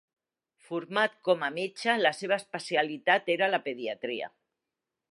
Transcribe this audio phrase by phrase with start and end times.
[0.69, 4.35] Format com a metge, la seva especialitat era la pediatria.